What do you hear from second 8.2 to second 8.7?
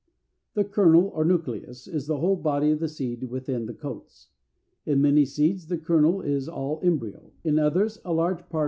part of it is the Albumen.